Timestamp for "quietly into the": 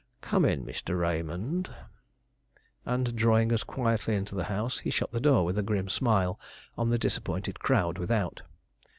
3.63-4.45